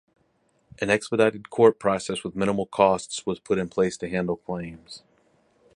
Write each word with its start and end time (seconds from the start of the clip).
An 0.79 0.89
expedited 0.89 1.51
court 1.51 1.77
process 1.79 2.23
with 2.23 2.35
minimal 2.35 2.65
costs 2.65 3.23
was 3.27 3.39
put 3.39 3.59
in 3.59 3.69
place 3.69 3.97
to 3.97 4.09
handle 4.09 4.37
claims. 4.37 5.03